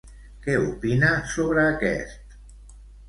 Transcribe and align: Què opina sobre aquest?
Què 0.45 0.53
opina 0.61 1.11
sobre 1.33 1.67
aquest? 1.75 2.37